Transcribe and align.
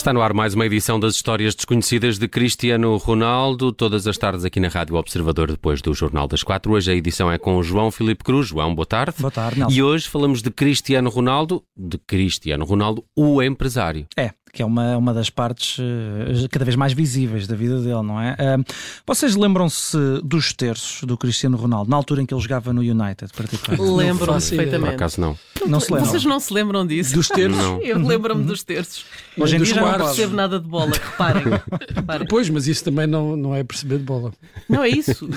Está 0.00 0.14
no 0.14 0.22
ar 0.22 0.32
mais 0.32 0.54
uma 0.54 0.64
edição 0.64 0.98
das 0.98 1.14
histórias 1.14 1.54
desconhecidas 1.54 2.18
de 2.18 2.26
Cristiano 2.26 2.96
Ronaldo, 2.96 3.70
todas 3.70 4.06
as 4.06 4.16
tardes 4.16 4.46
aqui 4.46 4.58
na 4.58 4.68
Rádio 4.68 4.96
Observador, 4.96 5.50
depois 5.50 5.82
do 5.82 5.92
Jornal 5.92 6.26
das 6.26 6.42
Quatro. 6.42 6.72
Hoje 6.72 6.90
a 6.90 6.94
edição 6.94 7.30
é 7.30 7.36
com 7.36 7.62
João 7.62 7.90
Filipe 7.90 8.24
Cruz. 8.24 8.46
João, 8.48 8.74
boa 8.74 8.86
tarde. 8.86 9.16
Boa 9.20 9.30
tarde, 9.30 9.58
Nelson. 9.58 9.76
E 9.76 9.82
hoje 9.82 10.08
falamos 10.08 10.40
de 10.40 10.50
Cristiano 10.50 11.10
Ronaldo, 11.10 11.62
de 11.76 11.98
Cristiano 11.98 12.64
Ronaldo, 12.64 13.04
o 13.14 13.42
empresário. 13.42 14.06
É, 14.16 14.32
que 14.52 14.62
é 14.62 14.64
uma, 14.66 14.96
uma 14.96 15.14
das 15.14 15.30
partes 15.30 15.78
uh, 15.78 16.48
cada 16.50 16.64
vez 16.64 16.76
mais 16.76 16.92
visíveis 16.92 17.46
da 17.46 17.54
vida 17.54 17.78
dele, 17.80 18.02
não 18.02 18.20
é? 18.20 18.32
Uh, 18.32 18.64
vocês 19.06 19.36
lembram-se 19.36 19.96
dos 20.24 20.52
terços 20.52 21.02
do 21.04 21.16
Cristiano 21.16 21.56
Ronaldo, 21.56 21.90
na 21.90 21.96
altura 21.96 22.22
em 22.22 22.26
que 22.26 22.34
ele 22.34 22.40
jogava 22.40 22.72
no 22.72 22.80
United, 22.80 23.30
particularmente? 23.36 23.90
Lembro-me 23.96 24.18
Por 24.40 24.48
perfeitamente. 24.48 24.94
acaso 24.94 25.20
não. 25.20 25.38
Não 25.66 25.78
se 25.78 25.92
lembram? 25.92 26.10
Vocês 26.10 26.24
não 26.24 26.40
se 26.40 26.52
lembram 26.54 26.86
disso? 26.86 27.14
Dos 27.14 27.28
terços? 27.28 27.56
Não. 27.58 27.80
Eu 27.82 27.98
lembro-me 27.98 28.44
dos 28.44 28.62
terços. 28.62 29.04
Hoje 29.38 29.56
em 29.56 29.58
dos 29.58 29.68
dia 29.68 29.76
não 29.76 29.82
quartos. 29.82 30.00
Não 30.00 30.06
pode. 30.06 30.16
percebo 30.16 30.36
nada 30.36 30.58
de 30.60 30.66
bola, 30.66 30.92
reparem. 30.92 31.44
reparem. 31.94 32.26
Pois, 32.28 32.48
mas 32.50 32.66
isso 32.66 32.82
também 32.84 33.06
não, 33.06 33.36
não 33.36 33.54
é 33.54 33.62
perceber 33.62 33.98
de 33.98 34.04
bola. 34.04 34.32
Não 34.68 34.82
é 34.82 34.88
isso. 34.88 35.28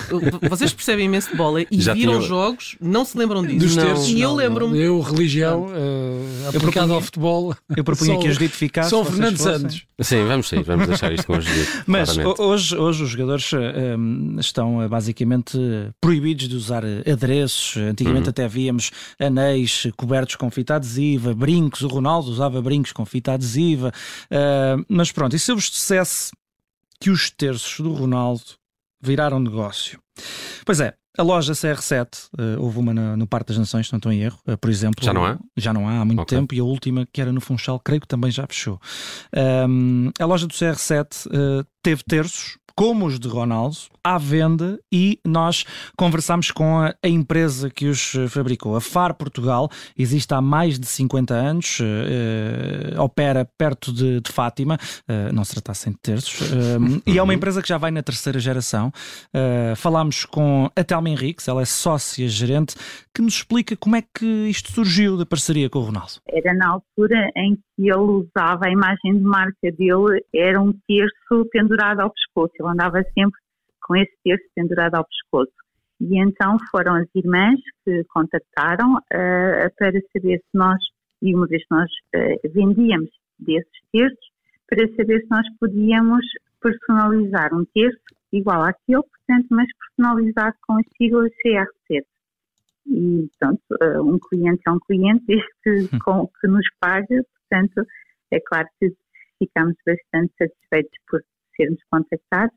Vocês 0.49 0.73
percebem 0.73 1.05
imenso 1.05 1.29
de 1.31 1.35
bola 1.37 1.61
e 1.61 1.67
Já 1.81 1.93
viram 1.93 2.13
tinha- 2.17 2.27
jogos, 2.27 2.75
não 2.81 3.03
se 3.05 3.17
lembram 3.17 3.43
disso. 3.45 3.59
Dos 3.59 3.75
terços. 3.75 4.07
E 4.09 4.21
eu 4.21 4.33
lembro-me-. 4.33 4.79
Eu, 4.79 4.99
religião, 5.01 5.67
eh, 5.73 6.47
aplicada 6.47 6.71
propunha- 6.71 6.95
ao 6.95 7.01
futebol. 7.01 7.55
Eu 7.75 7.83
propunha 7.83 8.17
que 8.19 8.27
os 8.27 8.35
identificasse. 8.37 8.89
São 8.89 9.02
Fernando. 9.05 9.37
Santos. 9.37 9.85
Sim, 10.01 10.25
vamos 10.25 10.47
sair, 10.49 10.63
vamos 10.63 10.87
deixar 10.87 11.11
isto 11.11 11.27
com 11.27 11.37
os. 11.37 11.45
Mas 11.87 12.11
claramente. 12.13 12.41
hoje, 12.41 12.77
hoje 12.77 13.03
os 13.03 13.09
jogadores 13.09 13.51
um, 13.53 14.39
estão 14.39 14.81
eh, 14.81 14.87
basicamente 14.87 15.57
proibidos 16.01 16.47
de 16.47 16.55
usar 16.55 16.83
eh, 16.83 17.03
adereços. 17.11 17.77
Antigamente 17.77 18.23
Uhum. 18.25 18.29
até 18.29 18.47
víamos 18.47 18.91
anéis 19.19 19.87
cobertos 19.95 20.35
com 20.35 20.49
fita 20.51 20.75
adesiva, 20.75 21.33
brincos. 21.33 21.81
O 21.81 21.87
Ronaldo 21.87 22.29
usava 22.29 22.61
brincos 22.61 22.91
com 22.91 23.05
fita 23.05 23.33
adesiva. 23.33 23.91
Eh, 24.29 24.75
mas 24.87 25.11
pronto, 25.11 25.35
e 25.35 25.39
se 25.39 25.51
eu 25.51 25.55
vos 25.55 25.69
dissesse 25.69 26.31
que 26.99 27.09
os 27.09 27.29
terços 27.29 27.79
do 27.79 27.91
Ronaldo 27.93 28.43
viraram 29.01 29.39
negócio? 29.39 29.99
Pois 30.65 30.79
é. 30.79 30.93
A 31.15 31.21
loja 31.21 31.53
CR7, 31.53 32.07
eh, 32.39 32.55
houve 32.57 32.79
uma 32.79 32.91
no, 32.91 33.15
no 33.15 33.27
Parque 33.27 33.49
das 33.49 33.57
Nações, 33.59 33.85
se 33.85 33.93
não 33.93 33.97
estou 33.97 34.11
em 34.11 34.21
erro, 34.21 34.39
eh, 34.47 34.55
por 34.55 34.71
exemplo. 34.71 35.05
Já 35.05 35.13
não 35.13 35.23
há? 35.23 35.37
Já 35.55 35.71
não 35.71 35.87
há 35.87 35.99
há 35.99 36.05
muito 36.05 36.21
Ok. 36.21 36.35
tempo 36.35 36.55
e 36.55 36.59
a 36.59 36.63
última, 36.63 37.05
que 37.13 37.21
era 37.21 37.31
no 37.31 37.39
Funchal, 37.39 37.79
creio 37.79 38.01
que 38.01 38.07
também 38.07 38.31
já 38.31 38.47
fechou. 38.47 38.79
Um, 39.35 40.09
a 40.19 40.25
loja 40.25 40.47
do 40.47 40.53
CR7 40.53 41.27
uh, 41.27 41.65
teve 41.83 42.01
terços, 42.03 42.57
como 42.75 43.05
os 43.05 43.19
de 43.19 43.27
Ronaldo, 43.27 43.77
à 44.03 44.17
venda 44.17 44.79
e 44.91 45.19
nós 45.25 45.65
conversámos 45.97 46.51
com 46.51 46.79
a, 46.79 46.93
a 47.01 47.07
empresa 47.07 47.69
que 47.69 47.85
os 47.85 48.13
uh, 48.15 48.27
fabricou. 48.27 48.75
A 48.75 48.81
FAR 48.81 49.13
Portugal 49.13 49.69
existe 49.97 50.33
há 50.33 50.41
mais 50.41 50.79
de 50.79 50.85
50 50.85 51.33
anos, 51.33 51.79
uh, 51.79 52.97
uh, 52.97 53.01
opera 53.01 53.47
perto 53.57 53.93
de, 53.93 54.19
de 54.19 54.31
Fátima, 54.31 54.75
uh, 54.75 55.33
não 55.33 55.43
se 55.43 55.53
tratassem 55.53 55.93
de 55.93 55.99
terços, 55.99 56.51
e 57.05 57.17
é 57.17 57.23
uma 57.23 57.33
empresa 57.33 57.61
que 57.61 57.67
já 57.69 57.77
vai 57.77 57.91
na 57.91 58.03
terceira 58.03 58.39
geração. 58.39 58.91
Uh, 59.33 59.75
falámos 59.75 60.25
com 60.25 60.69
a 60.75 60.83
Telma 60.83 61.09
Henriques, 61.09 61.47
ela 61.47 61.61
é 61.61 61.65
sócia-gerente, 61.65 62.75
que 63.13 63.21
nos 63.21 63.35
explica 63.35 63.77
como 63.77 63.95
é 63.95 64.01
que 64.01 64.25
isto 64.25 64.71
surgiu 64.71 65.17
da 65.17 65.25
parceria 65.25 65.69
com 65.69 65.79
o 65.79 65.83
Ronaldo. 65.83 66.13
era 66.27 66.53
na 66.53 66.69
altura 66.69 67.31
em 67.37 67.55
que 67.55 67.89
ele 67.89 67.95
usava 67.95 68.65
a 68.65 68.71
imagem 68.71 69.17
de 69.17 69.23
marca 69.23 69.71
dele, 69.77 70.23
era 70.33 70.61
um 70.61 70.73
terço 70.87 71.49
pendurado 71.51 72.01
ao 72.01 72.11
pescoço. 72.11 72.62
Ele 72.63 72.71
andava 72.71 73.03
sempre 73.13 73.39
com 73.81 73.95
esse 73.95 74.13
terço 74.23 74.45
pendurado 74.55 74.95
ao 74.95 75.05
pescoço. 75.05 75.51
E 75.99 76.17
então 76.17 76.57
foram 76.71 76.95
as 76.95 77.07
irmãs 77.15 77.59
que 77.83 78.03
contactaram 78.05 78.99
eh, 79.11 79.69
para 79.77 79.91
saber 80.13 80.39
se 80.39 80.49
nós, 80.53 80.79
e 81.21 81.35
uma 81.35 81.47
vez 81.47 81.61
que 81.63 81.75
nós 81.75 81.89
eh, 82.15 82.39
vendíamos 82.53 83.09
desses 83.39 83.71
terços, 83.91 84.31
para 84.67 84.87
saber 84.95 85.21
se 85.21 85.29
nós 85.29 85.45
podíamos 85.59 86.25
personalizar 86.61 87.53
um 87.53 87.65
terço 87.73 87.99
igual 88.31 88.63
àquele, 88.63 89.03
portanto, 89.03 89.47
mas 89.51 89.67
personalizado 89.95 90.55
com 90.65 90.73
a 90.73 90.81
sigla 90.97 91.25
CR7 91.45 92.03
e 92.85 93.29
portanto 93.29 93.63
eh, 93.81 94.01
um 94.01 94.19
cliente 94.19 94.61
é 94.67 94.71
um 94.71 94.79
cliente 94.79 95.23
desde 95.25 95.47
que, 95.89 95.99
com, 95.99 96.27
que 96.27 96.47
nos 96.47 96.65
paga, 96.79 97.23
portanto 97.49 97.87
é 98.31 98.39
claro 98.39 98.67
que 98.79 98.93
ficamos 99.39 99.75
bastante 99.85 100.33
satisfeitos 100.37 100.97
por 101.07 101.21
sermos 101.55 101.79
contactados. 101.91 102.55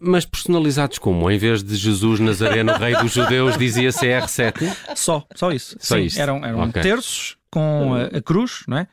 Mas 0.00 0.26
personalizados 0.26 0.98
como? 0.98 1.30
Em 1.30 1.38
vez 1.38 1.62
de 1.62 1.76
Jesus 1.76 2.18
Nazareno, 2.18 2.72
rei 2.72 2.96
dos 2.96 3.12
judeus, 3.12 3.56
dizia 3.56 3.90
CR7? 3.90 4.96
Só, 4.96 5.24
só 5.36 5.52
isso. 5.52 5.76
Só 5.78 5.94
Sim, 5.96 6.02
isso. 6.02 6.20
Eram, 6.20 6.44
eram 6.44 6.60
Ok. 6.62 6.82
terços 6.82 7.38
com 7.50 7.94
a, 7.94 8.16
a 8.18 8.20
cruz, 8.20 8.64
não 8.66 8.78
é? 8.78 8.88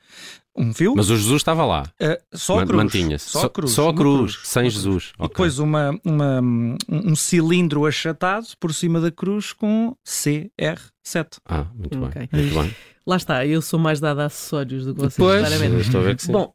Um 0.58 0.74
fio. 0.74 0.94
Mas 0.96 1.10
o 1.10 1.18
Jesus 1.18 1.38
estava 1.42 1.66
lá. 1.66 1.84
eh, 2.00 2.20
só 2.34 2.60
a 2.60 2.66
cruz. 2.66 2.84
Mantinha-se. 2.84 3.30
Só 3.30 3.46
a 3.46 3.50
cruz. 3.50 3.72
Só 3.72 3.90
a 3.90 3.94
cruz, 3.94 4.40
sem 4.44 4.70
Jesus. 4.70 5.12
E 5.20 5.24
Ok. 5.24 5.28
depois 5.30 5.60
uma, 5.60 6.00
uma- 6.06 6.42
um 6.90 7.16
cilindro 7.16 7.86
achatado 7.86 8.48
por 8.60 8.74
cima 8.74 9.02
da 9.02 9.12
cruz 9.12 9.52
com 9.52 9.94
CR7. 10.06 11.40
Ah, 11.48 11.66
muito 11.76 12.02
Ok. 12.04 12.28
bem. 12.32 12.42
Muito 12.42 12.56
bem. 12.62 12.76
Lá 13.08 13.18
está, 13.18 13.46
eu 13.46 13.62
sou 13.62 13.78
mais 13.78 14.00
dada 14.00 14.24
a 14.24 14.26
acessórios 14.26 14.84
do 14.84 14.96
que 14.96 15.00
vocês, 15.02 15.16
Pois, 15.16 15.48
claramente. 15.48 15.82
estou 15.82 16.02
a 16.02 16.04
ver 16.06 16.16
que 16.16 16.24
sim. 16.24 16.32
Bom, 16.32 16.52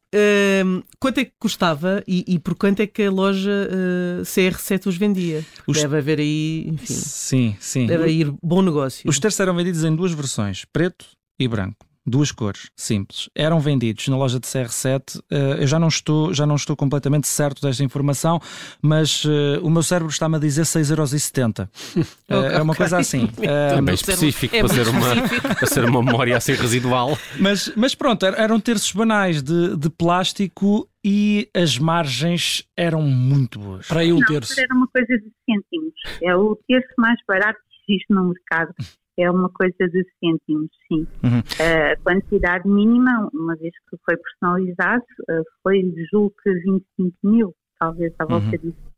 hum, 0.65 0.83
quanto 0.99 1.19
é 1.19 1.23
que 1.25 1.31
custava 1.39 2.03
e, 2.05 2.25
e 2.27 2.39
por 2.39 2.55
quanto 2.55 2.81
é 2.81 2.87
que 2.87 3.03
a 3.03 3.09
loja 3.09 3.69
uh, 3.69 4.21
CR7 4.23 4.87
os 4.87 4.97
vendia? 4.97 5.45
Os- 5.65 5.77
Deve 5.81 5.97
haver 5.99 6.19
aí, 6.19 6.65
enfim, 6.67 6.93
Sim, 6.93 7.55
sim. 7.57 7.85
deve 7.85 8.11
ir 8.11 8.33
bom 8.43 8.61
negócio. 8.61 9.09
Os 9.09 9.17
terços 9.17 9.39
eram 9.39 9.55
vendidos 9.55 9.85
em 9.85 9.95
duas 9.95 10.11
versões, 10.11 10.65
preto 10.73 11.05
e 11.39 11.47
branco. 11.47 11.85
Duas 12.05 12.31
cores, 12.31 12.71
simples. 12.75 13.29
Eram 13.35 13.59
vendidos 13.59 14.07
na 14.07 14.17
loja 14.17 14.39
de 14.39 14.47
CR7. 14.47 15.21
eh, 15.29 15.57
eu 15.59 15.67
já 15.67 15.77
não, 15.77 15.87
estou, 15.87 16.33
já 16.33 16.47
não 16.47 16.55
estou 16.55 16.75
completamente 16.75 17.27
certo 17.27 17.61
desta 17.61 17.83
informação, 17.83 18.39
mas 18.81 19.23
eh, 19.23 19.59
o 19.61 19.69
meu 19.69 19.83
cérebro 19.83 20.09
está-me 20.11 20.35
a 20.37 20.39
dizer 20.39 20.63
6,70€. 20.63 21.67
Eh, 22.27 22.53
é 22.57 22.61
uma 22.61 22.73
coisa 22.75 22.97
assim. 22.97 23.29
Eh, 23.41 23.71
É 23.73 23.75
bem 23.75 23.81
Não, 23.83 23.93
específico 23.93 24.55
é 24.55 24.59
para, 24.63 24.73
ser 24.73 24.87
uma, 24.87 25.15
para 25.55 25.67
ser 25.67 25.85
uma 25.85 26.01
memória 26.01 26.35
assim 26.37 26.53
residual. 26.53 27.17
mas, 27.39 27.71
mas 27.75 27.93
pronto, 27.93 28.25
er- 28.25 28.35
eram 28.39 28.59
terços 28.59 28.91
banais 28.93 29.43
de, 29.43 29.75
de 29.77 29.89
plástico 29.89 30.89
e 31.03 31.49
as 31.53 31.77
margens 31.77 32.63
eram 32.77 33.01
muito 33.01 33.59
boas. 33.59 33.87
Para 33.87 33.99
aí 34.01 34.11
um 34.13 34.19
Não, 34.19 34.27
terço. 34.27 34.59
era 34.59 34.73
uma 34.73 34.87
coisa 34.87 35.07
de 35.17 35.29
cêntimos. 35.45 35.93
É 36.23 36.35
o 36.35 36.55
terço 36.67 36.93
mais 36.97 37.19
barato 37.27 37.59
que 37.85 37.93
existe 37.93 38.11
no 38.13 38.29
mercado. 38.29 38.73
É 39.17 39.29
uma 39.29 39.49
coisa 39.49 39.87
de 39.89 40.05
cêntimos, 40.19 40.69
sim. 40.87 41.05
Uhum. 41.23 41.41
A 41.59 41.95
quantidade 42.01 42.67
mínima, 42.67 43.29
uma 43.33 43.55
vez 43.55 43.73
que 43.89 43.97
foi 44.05 44.15
personalizado, 44.17 45.03
eh, 45.29 45.41
foi, 45.61 45.93
julgo 46.11 46.33
que 46.41 46.53
25 46.53 47.17
mil, 47.23 47.53
talvez 47.79 48.13
à 48.19 48.25
volta 48.25 48.57
disso. 48.57 48.91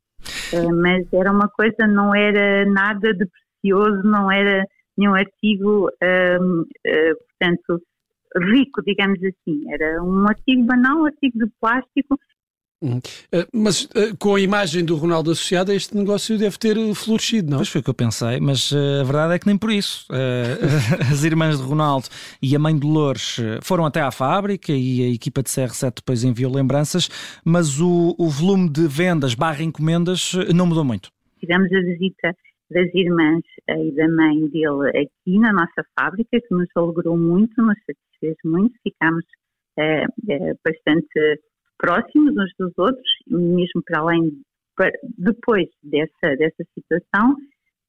Eh, 0.53 0.71
mas 0.71 1.11
era 1.11 1.31
uma 1.31 1.49
coisa, 1.49 1.87
não 1.87 2.13
era 2.13 2.65
nada 2.65 3.13
de 3.13 3.25
precioso, 3.25 4.03
não 4.03 4.31
era 4.31 4.65
nenhum 4.97 5.15
artigo, 5.15 5.89
ehm, 6.01 6.63
eh, 6.85 7.13
portanto, 7.15 7.81
rico, 8.37 8.81
digamos 8.83 9.19
assim. 9.23 9.71
Era 9.71 10.01
um 10.03 10.27
artigo 10.27 10.63
banal, 10.63 10.99
um 11.01 11.05
artigo 11.05 11.39
de 11.39 11.51
plástico, 11.59 12.19
Eh, 13.31 13.47
Mas 13.53 13.87
eh, 13.95 14.13
com 14.19 14.35
a 14.35 14.41
imagem 14.41 14.83
do 14.83 14.95
Ronaldo 14.95 15.31
associada, 15.31 15.73
este 15.73 15.95
negócio 15.95 16.37
deve 16.37 16.57
ter 16.57 16.77
eh, 16.77 16.93
florescido, 16.93 17.49
não? 17.49 17.57
Pois 17.57 17.69
foi 17.69 17.81
o 17.81 17.83
que 17.83 17.89
eu 17.89 17.93
pensei, 17.93 18.39
mas 18.39 18.71
a 18.73 19.03
verdade 19.03 19.33
é 19.35 19.39
que 19.39 19.47
nem 19.47 19.57
por 19.57 19.71
isso. 19.71 20.05
As 21.11 21.23
irmãs 21.23 21.57
de 21.57 21.63
Ronaldo 21.63 22.07
e 22.41 22.55
a 22.55 22.59
mãe 22.59 22.77
de 22.77 22.87
eh, 22.87 23.59
foram 23.61 23.85
até 23.85 24.01
à 24.01 24.11
fábrica 24.11 24.71
e 24.71 25.03
a 25.03 25.13
equipa 25.13 25.41
de 25.41 25.49
CR7 25.49 25.93
depois 25.97 26.23
enviou 26.23 26.53
lembranças, 26.53 27.09
mas 27.45 27.79
o, 27.79 28.15
o 28.17 28.29
volume 28.29 28.69
de 28.69 28.87
vendas 28.87 29.33
barra 29.33 29.63
encomendas 29.63 30.33
não 30.53 30.65
mudou 30.65 30.83
muito. 30.83 31.09
tivemos 31.39 31.71
a 31.71 31.81
visita 31.81 32.35
das 32.71 32.93
irmãs 32.93 33.43
e 33.69 33.91
da 33.95 34.07
mãe 34.09 34.47
dele 34.49 34.89
aqui 34.89 35.39
na 35.39 35.53
nossa 35.53 35.83
fábrica, 35.97 36.39
que 36.39 36.53
nos 36.53 36.67
alegrou 36.75 37.17
muito, 37.17 37.53
nos 37.61 37.77
satisfez 37.85 38.35
muito, 38.43 38.73
ficámos 38.83 39.23
bastante 40.65 41.39
próximos 41.83 42.33
uns 42.37 42.51
dos 42.57 42.71
outros, 42.77 43.11
mesmo 43.27 43.83
para 43.85 43.99
além, 43.99 44.31
para- 44.77 44.91
depois 45.17 45.67
dessa, 45.83 46.35
dessa 46.37 46.63
situação, 46.73 47.35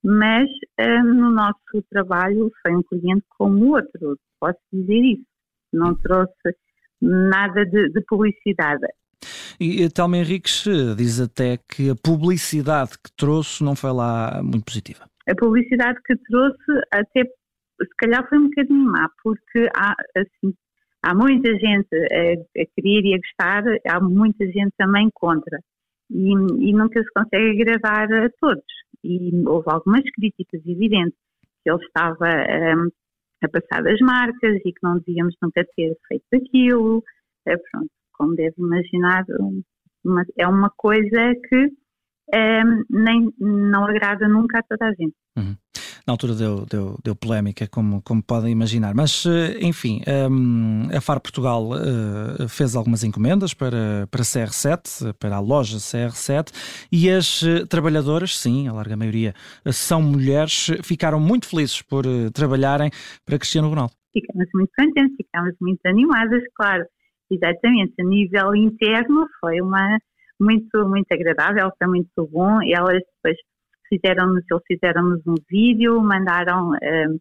mas 0.02 0.49
eh, 0.79 1.02
no 1.02 1.31
nosso 1.31 1.76
trabalho 1.88 2.50
foi 2.61 2.75
um 2.75 2.82
cliente 2.82 3.25
como 3.38 3.75
outro, 3.76 4.19
posso 4.41 4.58
dizer 4.73 5.00
isso, 5.14 5.25
não 5.73 5.94
trouxe 5.94 6.35
nada 7.00 7.64
de, 7.64 7.88
de 7.91 8.00
publicidade. 8.08 8.85
E 9.61 9.85
a 9.85 9.88
Telma 9.91 10.19
Henriques 10.19 10.67
eh, 10.67 10.94
diz 10.97 11.20
até 11.20 11.56
que 11.56 11.88
a 11.90 11.94
publicidade 11.94 12.90
que 13.02 13.11
trouxe 13.17 13.62
não 13.62 13.76
foi 13.76 13.93
lá 13.93 14.43
muito 14.43 14.64
positiva. 14.64 15.05
a 15.29 15.35
publicidade 15.37 15.99
que 16.05 16.17
trouxe 16.29 16.73
até 16.93 17.23
se 17.23 17.97
calhar 17.99 18.29
foi 18.29 18.38
um 18.38 18.44
bocadinho 18.49 18.85
má, 18.85 19.08
porque 19.23 19.69
há, 19.76 19.94
assim, 20.17 20.52
há 21.05 21.15
muita 21.15 21.51
gente 21.59 21.95
a, 21.95 22.62
a 22.62 22.67
querer 22.75 23.05
e 23.05 23.15
a 23.15 23.19
gostar, 23.19 23.65
há 23.87 24.01
muita 24.01 24.47
gente 24.47 24.73
também 24.79 25.09
contra. 25.12 25.61
E, 26.11 26.33
e 26.33 26.73
nunca 26.73 27.03
se 27.03 27.11
consegue 27.15 27.62
agradar 27.62 28.12
a 28.12 28.31
todos. 28.41 28.65
E 29.03 29.31
houve 29.47 29.67
algumas 29.69 30.03
críticas 30.12 30.61
evidentes 30.67 31.19
que 31.62 31.71
ele 31.71 31.85
estava 31.85 32.27
hum, 32.27 32.89
a 33.43 33.49
passar 33.49 33.83
das 33.83 34.01
marcas 34.01 34.56
e 34.65 34.73
que 34.73 34.83
não 34.83 34.99
devíamos 34.99 35.35
nunca 35.43 35.65
ter 35.77 35.95
feito 36.09 36.25
aquilo. 36.33 37.03
É, 37.47 37.57
pronto. 37.57 37.91
como 38.15 38.35
deve 38.35 38.55
imaginar, 38.59 39.25
uma, 40.05 40.25
é 40.39 40.49
uma 40.49 40.71
coisa 40.71 41.35
que 41.49 41.71
é, 42.33 42.62
nem, 42.89 43.31
não 43.39 43.85
agrada 43.85 44.27
nunca 44.27 44.61
a 44.61 44.62
toda 44.62 44.87
a 44.87 44.95
gente. 44.95 45.15
Uhum. 45.37 45.57
Na 46.06 46.12
altura 46.12 46.35
deu, 46.35 46.67
deu, 46.67 46.99
deu 47.03 47.17
polémica, 47.17 47.67
como, 47.67 48.03
como 48.03 48.23
podem 48.23 48.53
imaginar. 48.53 48.95
Mas, 48.95 49.25
eh, 49.25 49.59
enfim, 49.62 50.03
um, 50.31 50.95
a 50.95 51.01
FAR 51.01 51.19
Portugal 51.19 51.71
uh, 51.71 52.47
fez 52.47 52.77
algumas 52.77 53.03
encomendas 53.03 53.55
para, 53.55 54.06
para 54.11 54.23
CR7, 54.23 55.15
para 55.15 55.37
a 55.37 55.41
loja 55.41 55.79
CR7, 55.79 56.53
e 56.93 57.09
as 57.09 57.41
uh, 57.41 57.67
trabalhadoras, 57.67 58.37
sim, 58.39 58.69
a 58.69 58.73
larga 58.75 58.97
maioria 58.97 59.33
são 59.73 60.03
mulheres, 60.03 60.71
ficaram 60.83 61.19
muito 61.19 61.49
felizes 61.49 61.81
por 61.81 62.05
trabalharem 62.35 62.91
para 63.25 63.39
Cristiano 63.39 63.71
Ronaldo. 63.71 63.95
Ficamos 64.12 64.47
muito 64.55 64.71
contentes, 64.79 65.17
ficamos 65.17 65.55
muito 65.59 65.81
animadas, 65.87 66.43
claro. 66.55 66.85
Exatamente, 67.31 67.95
a 67.99 68.05
nível 68.05 68.55
interno 68.55 69.27
foi 69.41 69.59
uma 69.62 69.99
muito, 70.41 70.87
muito 70.87 71.07
agradável, 71.11 71.71
foi 71.79 71.89
muito 71.89 72.29
bom. 72.31 72.59
Elas 72.62 73.00
depois 73.17 73.37
fizeram-nos, 73.94 74.44
eles 74.50 74.62
fizeram-nos 74.67 75.20
um 75.26 75.35
vídeo, 75.49 76.00
mandaram 76.00 76.70
um, 76.70 77.19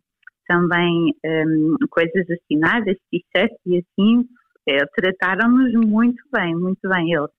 também 0.47 1.13
um, 1.25 1.75
coisas 1.89 2.25
assinadas, 2.29 2.95
t-shirts 3.11 3.57
e 3.65 3.77
assim, 3.77 4.25
é, 4.67 4.79
trataram-nos 4.95 5.73
muito 5.73 6.23
bem, 6.31 6.55
muito 6.55 6.87
bem 6.89 7.13
eles. 7.13 7.31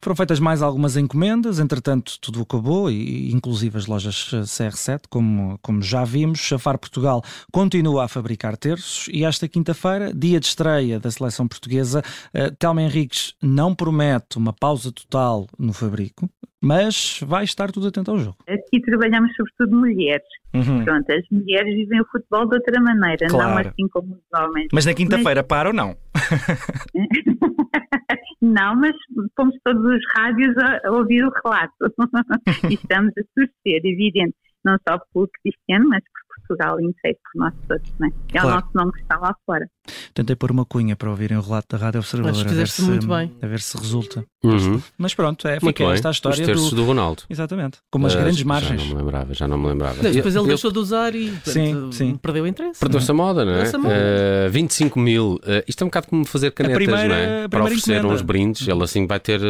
Foram 0.00 0.14
feitas 0.14 0.38
mais 0.38 0.62
algumas 0.62 0.96
encomendas, 0.96 1.58
entretanto 1.58 2.18
tudo 2.20 2.40
acabou, 2.40 2.88
e 2.88 3.32
inclusive 3.32 3.76
as 3.76 3.86
lojas 3.86 4.14
CR7, 4.14 5.02
como, 5.10 5.58
como 5.60 5.82
já 5.82 6.04
vimos. 6.04 6.52
A 6.52 6.58
FAR 6.58 6.78
Portugal 6.78 7.20
continua 7.52 8.04
a 8.04 8.08
fabricar 8.08 8.56
terços 8.56 9.08
e 9.12 9.24
esta 9.24 9.48
quinta-feira, 9.48 10.12
dia 10.14 10.38
de 10.38 10.46
estreia 10.46 11.00
da 11.00 11.10
seleção 11.10 11.48
portuguesa, 11.48 12.00
uh, 12.32 12.54
Telma 12.56 12.82
Henriques 12.82 13.34
não 13.42 13.74
promete 13.74 14.38
uma 14.38 14.52
pausa 14.52 14.92
total 14.92 15.46
no 15.58 15.72
fabrico, 15.72 16.30
mas 16.62 17.20
vai 17.26 17.42
estar 17.42 17.72
tudo 17.72 17.88
atento 17.88 18.12
ao 18.12 18.18
jogo. 18.18 18.36
Aqui 18.68 18.80
trabalhamos 18.82 19.34
sobretudo 19.34 19.78
mulheres. 19.78 20.26
Uhum. 20.54 20.84
Pronto, 20.84 21.10
as 21.10 21.24
mulheres 21.30 21.74
vivem 21.74 22.00
o 22.00 22.06
futebol 22.06 22.48
de 22.48 22.54
outra 22.56 22.80
maneira, 22.80 23.26
claro. 23.28 23.50
não 23.50 23.58
assim 23.58 23.88
como 23.90 24.14
os 24.14 24.40
homens. 24.40 24.68
Mas 24.72 24.86
na 24.86 24.94
quinta-feira 24.94 25.40
mas... 25.40 25.48
para 25.48 25.68
ou 25.68 25.74
não? 25.74 25.96
não, 28.42 28.76
mas 28.76 28.94
fomos 29.34 29.56
todos 29.64 29.84
os 29.84 30.00
rádios 30.16 30.54
a, 30.58 30.92
ouvir 30.92 31.24
o 31.24 31.32
relato. 31.42 31.92
e 32.70 32.74
estamos 32.74 33.12
a 33.18 33.22
torcer, 33.34 33.80
evidente, 33.84 34.36
não 34.64 34.76
só 34.86 34.98
pelo 35.12 35.28
Cristiano, 35.42 35.88
mas 35.88 36.04
por 36.04 36.27
Portugal 36.38 36.80
inteiro, 36.80 37.18
por 37.22 37.40
nós 37.40 37.54
todos. 37.66 37.92
Né? 37.98 38.08
É 38.28 38.40
claro. 38.40 38.48
o 38.48 38.50
nosso 38.52 38.70
nome 38.74 38.92
que 38.92 39.00
está 39.00 39.18
lá 39.18 39.34
fora. 39.44 39.68
Tentei 40.14 40.36
pôr 40.36 40.50
uma 40.50 40.64
cunha 40.64 40.96
para 40.96 41.10
ouvirem 41.10 41.36
o 41.36 41.40
relato 41.40 41.76
da 41.76 41.84
Rádio 41.84 42.00
Observador. 42.00 42.46
Fizeste 42.46 42.82
muito 42.82 43.02
se, 43.02 43.08
bem. 43.08 43.32
A 43.40 43.46
ver 43.46 43.60
se 43.60 43.76
resulta. 43.76 44.24
Uhum. 44.44 44.80
Mas 44.96 45.14
pronto, 45.14 45.48
é, 45.48 45.58
fica 45.58 45.84
esta 45.84 46.08
a 46.08 46.10
história 46.10 46.46
do... 46.46 46.70
do 46.70 46.84
Ronaldo. 46.84 47.22
Exatamente. 47.28 47.78
Com 47.90 47.98
umas 47.98 48.14
uh, 48.14 48.18
grandes 48.18 48.42
margens. 48.42 48.80
Já 48.80 48.86
não 48.86 48.94
me 48.94 49.02
lembrava, 49.02 49.34
já 49.34 49.48
não 49.48 49.58
me 49.58 49.68
lembrava. 49.68 50.02
Depois 50.02 50.34
ele 50.34 50.44
eu... 50.44 50.48
deixou 50.48 50.70
de 50.70 50.78
usar 50.78 51.14
e 51.14 51.32
sim, 51.44 51.90
sim. 51.92 52.16
perdeu 52.16 52.44
o 52.44 52.46
interesse. 52.46 52.80
Perdeu-se 52.80 53.10
a 53.10 53.14
moda, 53.14 53.44
não 53.44 53.52
é? 53.52 53.78
Moda. 53.78 53.94
Uh, 54.48 54.50
25 54.50 54.98
mil. 54.98 55.34
Uh, 55.34 55.64
isto 55.66 55.82
é 55.82 55.84
um 55.84 55.88
bocado 55.88 56.08
como 56.08 56.24
fazer 56.24 56.50
canetas, 56.52 56.76
primeira, 56.76 57.08
não 57.08 57.14
é? 57.14 57.48
Para 57.48 57.64
oferecer 57.64 57.98
encomenda. 57.98 58.14
uns 58.14 58.22
brindes. 58.22 58.68
Ele 58.68 58.82
assim 58.82 59.06
vai 59.06 59.20
ter 59.20 59.40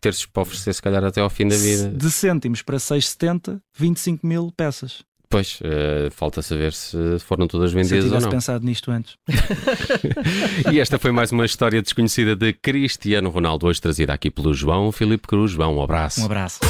terços 0.00 0.26
para 0.26 0.42
oferecer, 0.42 0.72
se 0.72 0.82
calhar, 0.82 1.04
até 1.04 1.20
ao 1.20 1.30
fim 1.30 1.46
da 1.46 1.56
vida. 1.56 1.88
De 1.88 2.10
cêntimos 2.10 2.62
para 2.62 2.76
6,70, 2.76 3.60
25 3.76 4.26
mil 4.26 4.52
peças. 4.56 5.04
Pois, 5.30 5.60
uh, 5.60 6.10
falta 6.10 6.40
saber 6.40 6.72
se 6.72 6.96
foram 7.20 7.46
todas 7.46 7.70
vendidas 7.70 8.06
se 8.06 8.14
ou 8.14 8.20
não. 8.20 8.30
pensado 8.30 8.64
nisto 8.64 8.90
antes. 8.90 9.14
e 10.72 10.80
esta 10.80 10.98
foi 10.98 11.12
mais 11.12 11.30
uma 11.32 11.44
história 11.44 11.82
desconhecida 11.82 12.34
de 12.34 12.54
Cristiano 12.54 13.28
Ronaldo, 13.28 13.66
hoje 13.66 13.80
trazida 13.80 14.14
aqui 14.14 14.30
pelo 14.30 14.54
João 14.54 14.90
Filipe 14.90 15.28
Cruz. 15.28 15.50
João, 15.50 15.76
um 15.76 15.82
abraço. 15.82 16.22
Um 16.22 16.24
abraço. 16.24 16.60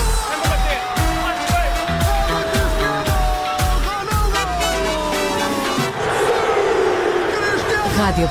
Rádio 7.96 8.28